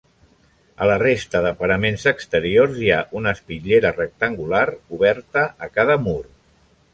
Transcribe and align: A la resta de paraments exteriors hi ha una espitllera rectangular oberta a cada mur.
A 0.83 0.85
la 0.91 0.93
resta 1.01 1.41
de 1.47 1.51
paraments 1.59 2.05
exteriors 2.11 2.79
hi 2.85 2.89
ha 2.95 3.03
una 3.19 3.35
espitllera 3.37 3.93
rectangular 3.99 4.63
oberta 4.99 5.45
a 5.69 5.71
cada 5.79 6.01
mur. 6.09 6.19